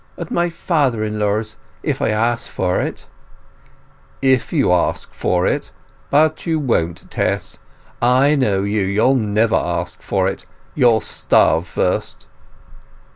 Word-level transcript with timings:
"At 0.17 0.31
my 0.31 0.49
father 0.49 1.03
in 1.03 1.19
law's, 1.19 1.57
if 1.83 2.01
I 2.01 2.09
ask 2.09 2.49
for 2.49 2.79
it." 2.81 3.05
"If 4.19 4.51
you 4.51 4.71
ask 4.73 5.13
for 5.13 5.45
it. 5.45 5.71
But 6.09 6.47
you 6.47 6.57
won't, 6.57 7.11
Tess; 7.11 7.59
I 8.01 8.33
know 8.33 8.63
you; 8.63 8.81
you'll 8.81 9.13
never 9.13 9.55
ask 9.55 10.01
for 10.01 10.27
it—you'll 10.27 11.01
starve 11.01 11.67
first!" 11.67 12.25